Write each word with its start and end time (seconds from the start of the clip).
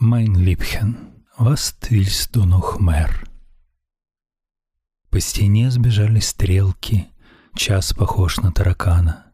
Mein 0.00 0.36
Liebchen, 0.36 1.24
was 1.38 1.76
willst 1.90 2.36
du 2.36 2.44
noch 2.44 2.78
mehr? 2.78 3.10
По 5.10 5.18
стене 5.18 5.72
сбежали 5.72 6.20
стрелки, 6.20 7.08
час 7.56 7.94
похож 7.94 8.36
на 8.36 8.52
таракана. 8.52 9.32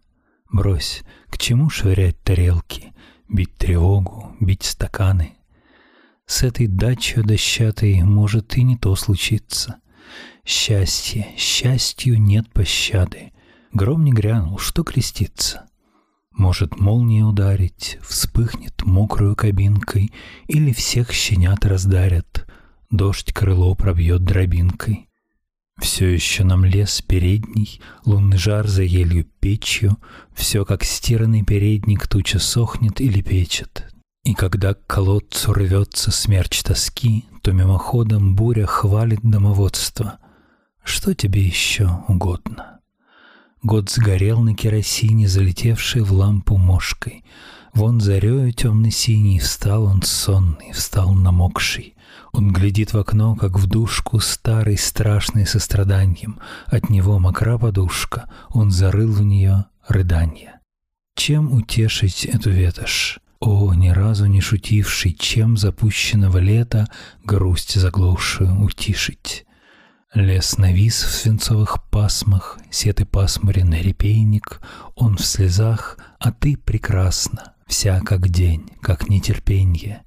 Брось, 0.50 1.02
к 1.28 1.36
чему 1.36 1.68
швырять 1.68 2.18
тарелки, 2.22 2.94
бить 3.28 3.54
тревогу, 3.58 4.34
бить 4.40 4.62
стаканы? 4.62 5.36
С 6.24 6.42
этой 6.42 6.66
дачей 6.66 7.22
дощатой 7.22 8.02
может 8.02 8.56
и 8.56 8.62
не 8.62 8.78
то 8.78 8.96
случиться. 8.96 9.82
Счастье, 10.46 11.34
счастью 11.36 12.18
нет 12.18 12.50
пощады. 12.50 13.34
Гром 13.74 14.02
не 14.02 14.12
грянул, 14.12 14.56
что 14.56 14.82
креститься? 14.82 15.68
Может 16.36 16.80
молния 16.80 17.22
ударить, 17.22 17.98
вспыхнет 18.02 18.82
мокрую 18.84 19.36
кабинкой, 19.36 20.12
Или 20.48 20.72
всех 20.72 21.12
щенят 21.12 21.64
раздарят, 21.64 22.46
дождь 22.90 23.32
крыло 23.32 23.74
пробьет 23.76 24.24
дробинкой. 24.24 25.08
Все 25.80 26.06
еще 26.08 26.44
нам 26.44 26.64
лес 26.64 27.02
передний, 27.02 27.80
лунный 28.04 28.36
жар 28.36 28.66
за 28.66 28.82
елью 28.82 29.26
печью, 29.40 29.96
Все 30.34 30.64
как 30.64 30.82
стиранный 30.82 31.44
передник 31.44 32.08
туча 32.08 32.40
сохнет 32.40 33.00
или 33.00 33.22
печет. 33.22 33.92
И 34.24 34.34
когда 34.34 34.74
к 34.74 34.86
колодцу 34.86 35.52
рвется 35.52 36.10
смерч 36.10 36.62
тоски, 36.62 37.26
То 37.42 37.52
мимоходом 37.52 38.34
буря 38.34 38.66
хвалит 38.66 39.20
домоводство. 39.22 40.18
Что 40.82 41.14
тебе 41.14 41.42
еще 41.42 42.04
угодно? 42.08 42.73
Год 43.64 43.88
сгорел 43.88 44.42
на 44.42 44.54
керосине, 44.54 45.26
залетевший 45.26 46.02
в 46.02 46.12
лампу 46.12 46.58
мошкой. 46.58 47.24
Вон 47.72 47.98
зарею 47.98 48.52
темно-синий, 48.52 49.38
встал 49.38 49.84
он 49.84 50.02
сонный, 50.02 50.72
встал 50.74 51.14
намокший. 51.14 51.94
Он 52.32 52.52
глядит 52.52 52.92
в 52.92 52.98
окно, 52.98 53.34
как 53.34 53.58
в 53.58 53.66
душку, 53.66 54.20
старый, 54.20 54.76
страшный 54.76 55.46
состраданием. 55.46 56.40
От 56.66 56.90
него 56.90 57.18
мокра 57.18 57.56
подушка, 57.56 58.28
он 58.50 58.70
зарыл 58.70 59.10
в 59.10 59.22
нее 59.22 59.64
рыданье. 59.88 60.60
Чем 61.16 61.50
утешить 61.50 62.26
эту 62.26 62.50
ветошь? 62.50 63.18
О, 63.40 63.72
ни 63.72 63.88
разу 63.88 64.26
не 64.26 64.42
шутивший, 64.42 65.14
чем 65.14 65.56
запущенного 65.56 66.36
лета 66.36 66.86
грусть 67.24 67.80
заглохшую 67.80 68.60
утишить? 68.62 69.46
Лес 70.14 70.58
навис 70.58 71.02
в 71.02 71.10
свинцовых 71.10 71.82
пасмах, 71.90 72.60
сеты 72.70 73.04
пасмуренный 73.04 73.82
репейник, 73.82 74.60
Он 74.94 75.16
в 75.16 75.24
слезах, 75.24 75.98
а 76.20 76.30
ты 76.30 76.56
прекрасна, 76.56 77.54
вся 77.66 78.00
как 78.00 78.28
день, 78.28 78.70
как 78.80 79.08
нетерпенье. 79.08 80.04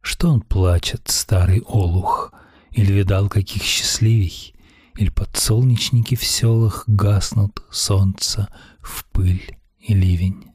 Что 0.00 0.30
он 0.30 0.40
плачет, 0.40 1.02
старый 1.08 1.60
олух, 1.66 2.32
или 2.70 2.94
видал 2.94 3.28
каких 3.28 3.62
счастливей, 3.62 4.54
Или 4.96 5.10
подсолнечники 5.10 6.14
в 6.14 6.24
селах 6.24 6.84
гаснут 6.86 7.62
солнце 7.70 8.48
в 8.80 9.04
пыль 9.12 9.58
и 9.78 9.92
ливень. 9.92 10.51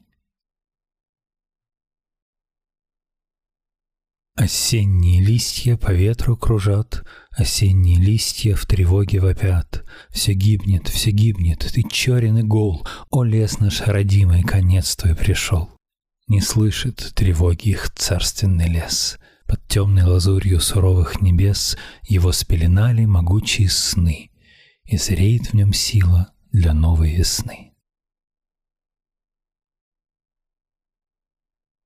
Осенние 4.38 5.20
листья 5.20 5.76
по 5.76 5.90
ветру 5.90 6.36
кружат, 6.36 7.04
Осенние 7.32 8.00
листья 8.00 8.54
в 8.54 8.66
тревоге 8.66 9.18
вопят. 9.18 9.84
Все 10.10 10.32
гибнет, 10.32 10.86
все 10.86 11.10
гибнет, 11.10 11.68
ты 11.74 11.82
черен 11.82 12.38
и 12.38 12.42
гол, 12.42 12.86
О, 13.10 13.24
лес 13.24 13.58
наш 13.58 13.80
родимый, 13.80 14.44
конец 14.44 14.94
твой 14.94 15.16
пришел. 15.16 15.70
Не 16.28 16.40
слышит 16.40 17.14
тревоги 17.16 17.70
их 17.70 17.92
царственный 17.92 18.68
лес. 18.68 19.18
Под 19.48 19.66
темной 19.66 20.04
лазурью 20.04 20.60
суровых 20.60 21.20
небес 21.20 21.76
Его 22.04 22.30
спеленали 22.30 23.06
могучие 23.06 23.68
сны, 23.68 24.30
И 24.84 24.98
зреет 24.98 25.46
в 25.46 25.54
нем 25.54 25.72
сила 25.72 26.32
для 26.52 26.74
новой 26.74 27.12
весны. 27.12 27.72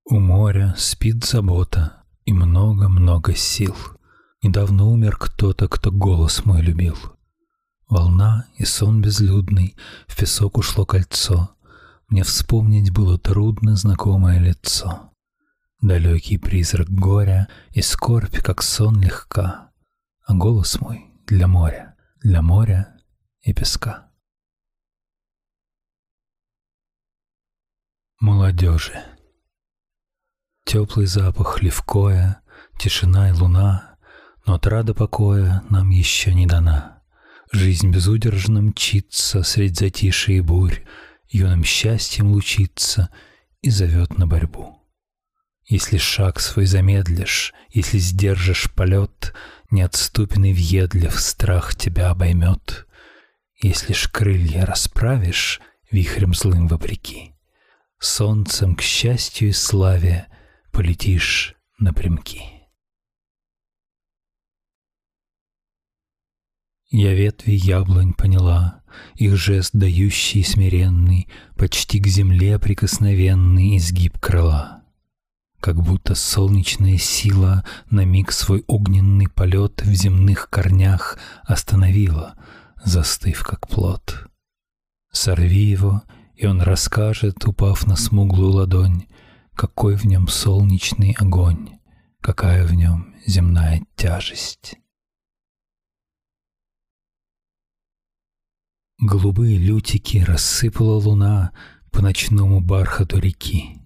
У 0.04 0.19
моря 0.19 0.74
спит 0.76 1.24
забота, 1.24 2.01
и 2.24 2.32
много-много 2.32 3.34
сил. 3.34 3.76
Недавно 4.42 4.84
умер 4.84 5.16
кто-то, 5.18 5.68
кто 5.68 5.90
голос 5.90 6.44
мой 6.44 6.62
любил. 6.62 6.96
Волна 7.88 8.46
и 8.56 8.64
сон 8.64 9.02
безлюдный, 9.02 9.76
в 10.06 10.16
песок 10.16 10.58
ушло 10.58 10.86
кольцо. 10.86 11.54
Мне 12.08 12.22
вспомнить 12.24 12.92
было 12.92 13.18
трудно 13.18 13.76
знакомое 13.76 14.38
лицо. 14.38 15.12
Далекий 15.80 16.38
призрак 16.38 16.88
горя 16.88 17.48
и 17.72 17.82
скорбь, 17.82 18.38
как 18.38 18.62
сон 18.62 19.00
легка, 19.00 19.72
А 20.26 20.34
голос 20.34 20.80
мой 20.80 21.10
для 21.26 21.46
моря, 21.46 21.96
для 22.22 22.40
моря 22.40 22.96
и 23.42 23.52
песка. 23.52 24.08
Молодежи. 28.20 29.11
Теплый 30.64 31.06
запах 31.06 31.62
левкоя, 31.62 32.40
тишина 32.78 33.30
и 33.30 33.32
луна, 33.32 33.96
Но 34.46 34.54
отрада 34.54 34.92
покоя 34.92 35.62
нам 35.70 35.90
еще 35.90 36.34
не 36.34 36.46
дана. 36.46 37.02
Жизнь 37.52 37.90
безудержно 37.90 38.60
мчится 38.60 39.42
средь 39.42 39.78
затишья 39.78 40.34
и 40.34 40.40
бурь, 40.40 40.82
Юным 41.28 41.64
счастьем 41.64 42.32
лучится 42.32 43.08
и 43.60 43.70
зовет 43.70 44.18
на 44.18 44.26
борьбу. 44.26 44.82
Если 45.64 45.96
шаг 45.96 46.40
свой 46.40 46.66
замедлишь, 46.66 47.54
если 47.70 47.98
сдержишь 47.98 48.70
полет, 48.74 49.32
Неотступен 49.70 50.44
и 50.44 50.52
въедлив 50.52 51.18
страх 51.18 51.74
тебя 51.74 52.10
обоймет. 52.10 52.86
Если 53.62 53.94
ж 53.94 54.08
крылья 54.12 54.66
расправишь, 54.66 55.62
вихрем 55.90 56.34
злым 56.34 56.68
вопреки, 56.68 57.34
Солнцем 57.98 58.74
к 58.74 58.82
счастью 58.82 59.48
и 59.48 59.52
славе 59.52 60.26
полетишь 60.72 61.54
напрямки. 61.78 62.42
Я 66.90 67.14
ветви 67.14 67.52
яблонь 67.52 68.12
поняла, 68.14 68.82
Их 69.14 69.36
жест 69.36 69.70
дающий 69.74 70.42
смиренный, 70.42 71.28
Почти 71.56 72.00
к 72.00 72.06
земле 72.06 72.58
прикосновенный 72.58 73.76
изгиб 73.76 74.18
крыла. 74.18 74.82
Как 75.60 75.82
будто 75.82 76.14
солнечная 76.14 76.98
сила 76.98 77.64
На 77.90 78.04
миг 78.04 78.32
свой 78.32 78.64
огненный 78.66 79.28
полет 79.28 79.82
В 79.82 79.94
земных 79.94 80.48
корнях 80.50 81.18
остановила, 81.44 82.34
Застыв 82.82 83.42
как 83.42 83.68
плод. 83.68 84.26
Сорви 85.12 85.64
его, 85.64 86.02
и 86.34 86.46
он 86.46 86.60
расскажет, 86.62 87.46
Упав 87.46 87.86
на 87.86 87.96
смуглую 87.96 88.52
ладонь, 88.52 89.06
какой 89.54 89.96
в 89.96 90.04
нем 90.04 90.28
солнечный 90.28 91.14
огонь, 91.18 91.78
какая 92.20 92.66
в 92.66 92.74
нем 92.74 93.14
земная 93.26 93.82
тяжесть. 93.96 94.76
Голубые 99.00 99.58
лютики 99.58 100.18
рассыпала 100.18 100.94
луна 100.94 101.52
по 101.90 102.02
ночному 102.02 102.60
бархату 102.60 103.18
реки. 103.18 103.78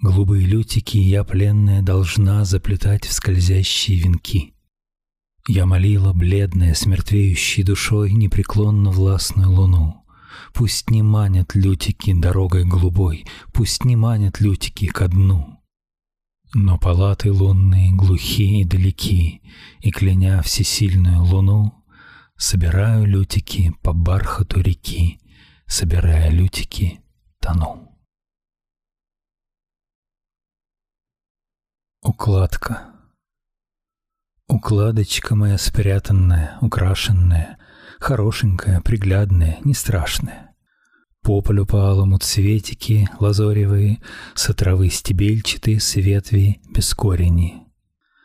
Голубые 0.00 0.46
лютики 0.46 0.96
я, 0.96 1.22
пленная, 1.22 1.82
должна 1.82 2.44
заплетать 2.44 3.04
в 3.04 3.12
скользящие 3.12 3.98
венки. 3.98 4.54
Я 5.48 5.66
молила, 5.66 6.12
бледная, 6.12 6.74
смертвеющей 6.74 7.62
душой, 7.62 8.12
непреклонно 8.12 8.90
властную 8.90 9.50
луну. 9.50 10.01
Пусть 10.52 10.90
не 10.90 11.02
манят 11.02 11.54
лютики 11.54 12.12
дорогой 12.12 12.64
голубой, 12.64 13.26
Пусть 13.52 13.84
не 13.84 13.96
манят 13.96 14.40
лютики 14.40 14.86
ко 14.86 15.08
дну. 15.08 15.58
Но 16.54 16.78
палаты 16.78 17.32
лунные 17.32 17.92
глухие 17.92 18.62
и 18.62 18.64
далеки, 18.64 19.42
И, 19.80 19.90
кляня 19.90 20.42
всесильную 20.42 21.22
луну, 21.22 21.84
Собираю 22.36 23.06
лютики 23.06 23.72
по 23.82 23.92
бархату 23.92 24.60
реки, 24.60 25.20
Собирая 25.66 26.30
лютики, 26.30 27.00
тону. 27.40 27.88
Укладка 32.02 32.92
Укладочка 34.48 35.34
моя 35.34 35.56
спрятанная, 35.56 36.58
украшенная, 36.60 37.58
Хорошенькая, 38.02 38.80
приглядная, 38.80 39.58
не 39.62 39.74
страшная. 39.74 40.56
По 41.22 41.40
полю 41.40 41.66
по 41.66 41.88
алому 41.88 42.18
цветики 42.18 43.08
лазоревые, 43.20 44.00
С 44.34 44.52
травы 44.54 44.90
стебельчатые, 44.90 45.78
с 45.78 45.94
ветви 45.94 46.60
без 46.68 46.92
корени. 46.94 47.62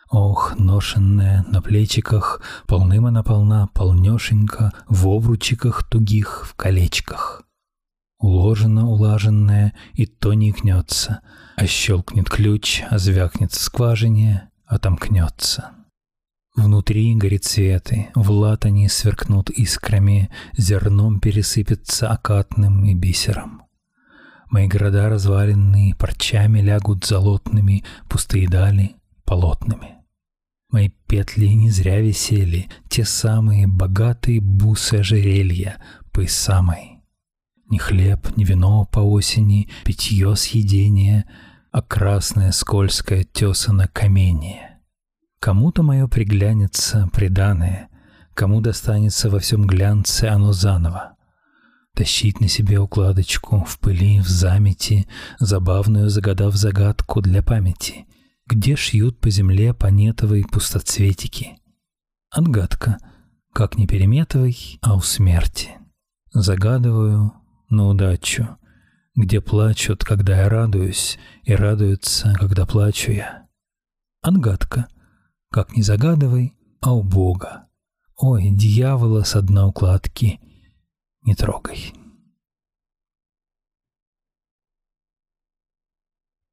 Ох, 0.09 0.57
ношенная 0.57 1.45
на 1.47 1.61
плечиках, 1.61 2.41
Полным 2.65 3.05
она 3.05 3.21
полна, 3.21 3.67
полнешенька, 3.67 4.73
В 4.87 5.07
обручиках 5.09 5.87
тугих, 5.87 6.47
в 6.47 6.55
колечках. 6.55 7.43
Уложена, 8.17 8.87
улаженная, 8.87 9.75
и 9.93 10.07
то 10.07 10.33
не 10.33 10.53
кнется, 10.53 11.19
А 11.55 11.67
щелкнет 11.67 12.31
ключ, 12.31 12.81
а 12.89 12.97
звякнет 12.97 13.51
в 13.51 13.61
скважине, 13.61 14.49
отомкнется. 14.65 15.76
Внутри 16.57 17.13
горит 17.15 17.45
светы, 17.45 18.09
в 18.15 18.31
латане 18.31 18.89
сверкнут 18.89 19.51
искрами, 19.51 20.31
Зерном 20.57 21.19
пересыпется 21.19 22.09
окатным 22.09 22.83
и 22.83 22.95
бисером. 22.95 23.61
Мои 24.49 24.67
города 24.67 25.07
разваленные 25.07 25.93
парчами 25.93 26.59
лягут 26.59 27.05
золотными, 27.05 27.83
Пустые 28.09 28.49
дали 28.49 28.95
полотнами. 29.23 29.97
Мои 30.71 30.89
петли 31.05 31.45
не 31.45 31.69
зря 31.69 32.01
висели, 32.01 32.69
Те 32.89 33.05
самые 33.05 33.67
богатые 33.67 34.41
бусы 34.41 34.95
ожерелья, 34.95 35.77
Пояса 36.11 36.63
мои. 36.63 36.97
Ни 37.69 37.77
хлеб, 37.77 38.35
ни 38.35 38.43
вино 38.43 38.89
по 38.91 39.01
осени, 39.01 39.69
Питье 39.85 40.35
съедение, 40.35 41.25
А 41.71 41.83
красное 41.83 42.51
скользкое 42.51 43.25
тесано 43.25 43.87
каменье. 43.87 44.76
Кому-то 45.39 45.83
мое 45.83 46.07
приглянется 46.07 47.09
преданное, 47.13 47.89
Кому 48.33 48.61
достанется 48.61 49.31
во 49.31 49.39
всем 49.39 49.65
глянце 49.65 50.25
оно 50.25 50.51
заново. 50.51 51.15
Тащить 51.95 52.39
на 52.39 52.47
себе 52.47 52.79
укладочку 52.79 53.63
в 53.63 53.79
пыли, 53.79 54.19
в 54.19 54.27
замети, 54.27 55.07
Забавную 55.39 56.09
загадав 56.09 56.55
загадку 56.55 57.21
для 57.21 57.41
памяти, 57.41 58.05
Где 58.45 58.75
шьют 58.75 59.19
по 59.19 59.31
земле 59.31 59.73
понетовые 59.73 60.45
пустоцветики. 60.45 61.57
Отгадка, 62.29 62.99
как 63.53 63.75
не 63.77 63.87
переметовый, 63.87 64.77
а 64.81 64.95
у 64.95 65.01
смерти. 65.01 65.71
Загадываю 66.31 67.33
на 67.69 67.87
удачу, 67.87 68.57
Где 69.15 69.41
плачут, 69.41 70.03
когда 70.03 70.41
я 70.41 70.49
радуюсь, 70.49 71.17
И 71.41 71.55
радуются, 71.55 72.35
когда 72.37 72.67
плачу 72.67 73.11
я. 73.11 73.47
Отгадка— 74.21 74.87
как 75.49 75.75
не 75.75 75.81
загадывай, 75.81 76.53
а 76.81 76.93
у 76.93 77.03
Бога. 77.03 77.67
Ой, 78.15 78.49
дьявола 78.51 79.23
с 79.23 79.39
дна 79.41 79.67
укладки 79.67 80.39
не 81.27 81.35
трогай. 81.35 81.93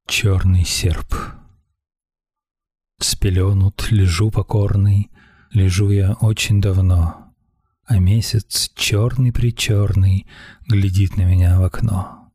Черный 0.07 0.65
серп 0.65 1.15
Спеленут, 2.99 3.89
лежу 3.89 4.29
покорный, 4.31 5.09
Лежу 5.51 5.89
я 5.89 6.13
очень 6.13 6.61
давно, 6.61 7.33
А 7.85 7.97
месяц 7.97 8.71
черный-причерный 8.75 10.27
Глядит 10.67 11.17
на 11.17 11.23
меня 11.23 11.59
в 11.59 11.63
окно. 11.63 12.31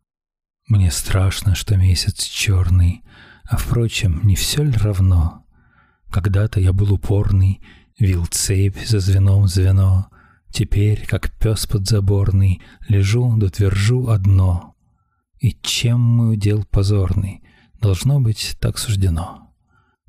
Мне 0.67 0.91
страшно, 0.91 1.55
что 1.55 1.77
месяц 1.77 2.25
черный, 2.25 3.05
А, 3.45 3.57
впрочем, 3.57 4.21
не 4.25 4.35
все 4.35 4.63
ли 4.63 4.73
равно? 4.73 5.45
Когда-то 6.11 6.61
я 6.61 6.73
был 6.73 6.93
упорный, 6.93 7.61
Вил 7.99 8.25
цепь 8.27 8.79
за 8.87 8.99
звеном 8.99 9.47
звено. 9.47 10.09
Теперь, 10.51 11.07
как 11.07 11.31
пес 11.33 11.67
подзаборный, 11.67 12.63
Лежу 12.89 13.37
да 13.37 13.51
твержу 13.51 14.09
одно. 14.09 14.75
И 15.39 15.57
чем 15.63 16.01
мой 16.01 16.35
удел 16.35 16.65
позорный? 16.65 17.43
Должно 17.81 18.21
быть, 18.21 18.57
так 18.59 18.79
суждено. 18.79 19.51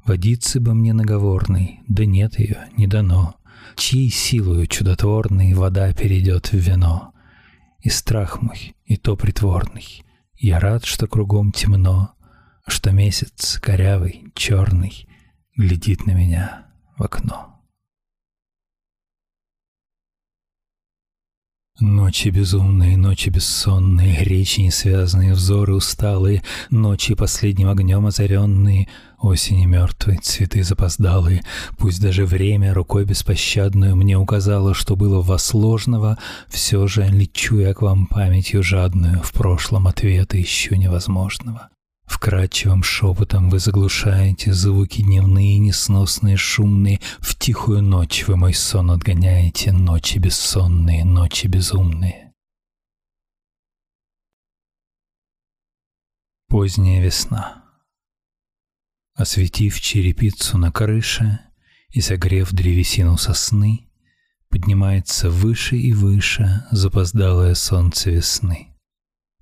Водицы 0.06 0.60
бы 0.60 0.74
мне 0.74 0.94
наговорный, 0.94 1.82
Да 1.88 2.06
нет 2.06 2.40
ее, 2.40 2.68
не 2.78 2.88
дано. 2.88 3.36
Чьей 3.76 4.10
силою 4.10 4.68
чудотворной 4.68 5.54
Вода 5.54 5.94
перейдет 5.94 6.48
в 6.48 6.58
вино? 6.58 7.14
И 7.82 7.90
страх 7.90 8.42
мой, 8.42 8.76
и 8.86 8.96
то 8.96 9.16
притворный. 9.16 10.04
Я 10.38 10.60
рад, 10.60 10.86
что 10.86 11.08
кругом 11.08 11.52
темно, 11.52 12.14
Что 12.68 12.92
месяц 12.92 13.60
корявый, 13.60 14.32
черный, 14.34 15.08
глядит 15.62 16.08
на 16.08 16.12
меня 16.12 16.66
в 16.98 17.04
окно. 17.04 17.48
Ночи 21.80 22.28
безумные, 22.30 22.96
ночи 22.96 23.30
бессонные, 23.30 24.24
речи 24.24 24.60
несвязные, 24.62 25.34
взоры 25.34 25.74
усталые, 25.74 26.44
ночи 26.70 27.16
последним 27.16 27.70
огнем 27.70 28.06
озаренные, 28.06 28.88
осени 29.20 29.66
мертвые, 29.66 30.20
цветы 30.20 30.64
запоздалые. 30.64 31.42
Пусть 31.80 32.00
даже 32.00 32.26
время 32.26 32.74
рукой 32.74 33.06
беспощадную 33.06 33.96
мне 33.96 34.16
указало, 34.16 34.76
что 34.76 34.96
было 34.96 35.22
в 35.22 35.28
вас 35.28 35.44
сложного, 35.44 36.20
все 36.50 36.86
же 36.86 37.08
лечу 37.08 37.58
я 37.60 37.74
к 37.74 37.82
вам 37.82 38.06
памятью 38.06 38.62
жадную, 38.62 39.24
в 39.24 39.32
прошлом 39.34 39.88
ответа 39.88 40.40
ищу 40.40 40.76
невозможного. 40.76 41.70
Вкрадчивым 42.06 42.84
шепотом 42.84 43.50
вы 43.50 43.60
заглушаете 43.60 44.54
звуки 44.54 45.02
дневные, 45.02 45.58
несносные, 45.58 46.38
шумные. 46.38 47.00
В 47.20 47.36
тихую 47.36 47.82
ночь 47.82 48.26
вы 48.28 48.36
мой 48.38 48.54
сон 48.54 48.92
отгоняете, 48.92 49.72
ночи 49.72 50.18
бессонные, 50.18 51.04
ночи 51.06 51.48
безумные. 51.48 52.34
Поздняя 56.48 57.02
весна. 57.02 57.64
Осветив 59.16 59.80
черепицу 59.80 60.58
на 60.58 60.72
крыше 60.72 61.40
и 61.90 62.02
согрев 62.02 62.52
древесину 62.52 63.18
сосны, 63.18 63.90
поднимается 64.50 65.30
выше 65.30 65.78
и 65.78 65.94
выше 65.94 66.66
запоздалое 66.72 67.56
солнце 67.56 68.12
весны. 68.12 68.71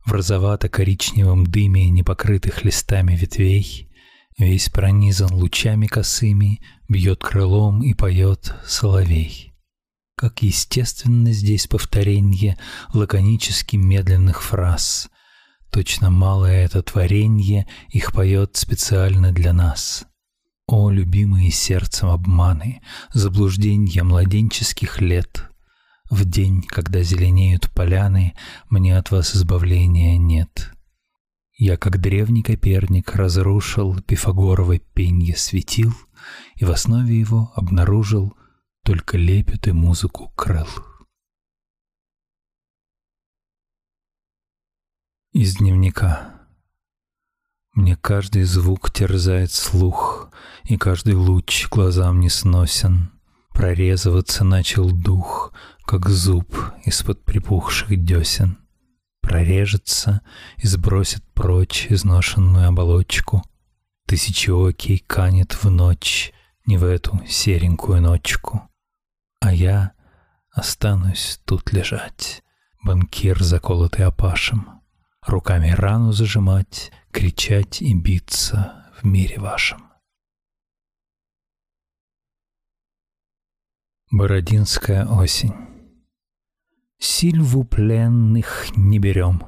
В 0.05 0.11
розовато-коричневом 0.11 1.45
дыме 1.45 1.89
непокрытых 1.89 2.63
листами 2.63 3.15
ветвей 3.15 3.89
Весь 4.37 4.69
пронизан 4.69 5.33
лучами 5.33 5.87
косыми, 5.87 6.61
Бьет 6.87 7.21
крылом 7.21 7.83
и 7.83 7.93
поет 7.93 8.55
соловей. 8.65 9.53
Как 10.15 10.41
естественно 10.41 11.31
здесь 11.33 11.67
повторенье 11.67 12.57
Лаконически 12.93 13.75
медленных 13.75 14.41
фраз. 14.41 15.09
Точно 15.71 16.09
малое 16.09 16.65
это 16.65 16.81
творенье 16.81 17.67
Их 17.89 18.13
поет 18.13 18.55
специально 18.55 19.33
для 19.33 19.53
нас. 19.53 20.05
О, 20.67 20.89
любимые 20.89 21.51
сердцем 21.51 22.09
обманы, 22.09 22.81
Заблужденья 23.13 24.03
младенческих 24.03 25.01
лет— 25.01 25.45
в 26.09 26.25
день, 26.25 26.63
когда 26.63 27.03
зеленеют 27.03 27.69
поляны, 27.71 28.33
мне 28.69 28.97
от 28.97 29.11
вас 29.11 29.35
избавления 29.35 30.17
нет. 30.17 30.71
Я, 31.55 31.77
как 31.77 31.99
древний 31.99 32.41
Коперник, 32.41 33.15
разрушил 33.15 34.01
Пифагоровой 34.01 34.79
пенье 34.79 35.35
светил 35.35 35.93
и 36.55 36.65
в 36.65 36.71
основе 36.71 37.19
его 37.19 37.51
обнаружил 37.55 38.33
только 38.83 39.17
лепет 39.17 39.67
и 39.67 39.71
музыку 39.71 40.31
крыл. 40.35 40.67
Из 45.31 45.57
дневника. 45.57 46.47
Мне 47.73 47.95
каждый 47.95 48.43
звук 48.43 48.91
терзает 48.91 49.51
слух, 49.51 50.31
И 50.63 50.75
каждый 50.77 51.13
луч 51.13 51.67
глазам 51.69 52.19
не 52.19 52.29
сносен. 52.29 53.11
Прорезываться 53.53 54.43
начал 54.43 54.89
дух, 54.91 55.53
как 55.85 56.09
зуб 56.09 56.55
из-под 56.85 57.23
припухших 57.25 58.03
десен. 58.03 58.57
Прорежется 59.21 60.21
и 60.57 60.67
сбросит 60.67 61.23
прочь 61.33 61.87
изношенную 61.89 62.67
оболочку. 62.67 63.43
Тысячеокий 64.07 64.99
канет 64.99 65.53
в 65.63 65.69
ночь, 65.69 66.31
не 66.65 66.77
в 66.77 66.83
эту 66.83 67.21
серенькую 67.27 68.01
ночку. 68.01 68.63
А 69.41 69.53
я 69.53 69.91
останусь 70.51 71.39
тут 71.45 71.71
лежать, 71.73 72.43
банкир, 72.83 73.41
заколотый 73.43 74.05
опашем, 74.05 74.79
Руками 75.25 75.69
рану 75.69 76.11
зажимать, 76.11 76.91
кричать 77.11 77.81
и 77.81 77.93
биться 77.93 78.85
в 78.99 79.05
мире 79.05 79.39
вашем. 79.39 79.88
Бородинская 84.11 85.05
осень 85.05 85.53
Сильву 86.97 87.63
пленных 87.63 88.65
не 88.75 88.97
берем. 88.97 89.43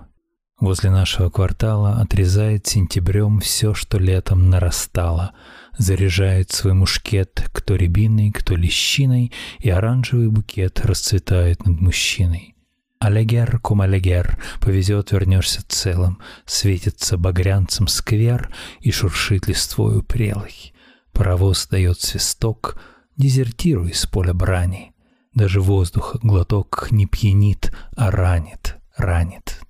Возле 0.59 0.91
нашего 0.91 1.31
квартала 1.31 1.99
отрезает 1.99 2.67
сентябрем 2.67 3.39
все, 3.39 3.73
что 3.73 3.97
летом 3.97 4.51
нарастало. 4.51 5.33
Заряжает 5.79 6.51
свой 6.51 6.73
мушкет 6.73 7.49
кто 7.51 7.75
рябиной, 7.75 8.29
кто 8.29 8.55
лещиной, 8.55 9.31
и 9.57 9.71
оранжевый 9.71 10.29
букет 10.29 10.79
расцветает 10.81 11.65
над 11.65 11.81
мужчиной. 11.81 12.53
Алегер, 12.99 13.57
кум 13.57 13.81
алегер, 13.81 14.37
повезет, 14.59 15.11
вернешься 15.11 15.67
целым, 15.67 16.19
светится 16.45 17.17
багрянцем 17.17 17.87
сквер 17.87 18.53
и 18.79 18.91
шуршит 18.91 19.47
листвою 19.47 20.03
прелой. 20.03 20.75
Паровоз 21.13 21.65
дает 21.67 21.99
свисток, 21.99 22.79
дезертируй 23.21 23.93
с 23.93 24.05
поля 24.05 24.33
брани— 24.33 24.91
даже 25.33 25.61
воздух 25.61 26.17
глоток 26.21 26.89
не 26.91 27.05
пьянит, 27.05 27.71
а 27.95 28.11
ранит, 28.11 28.77
ранит. 28.97 29.60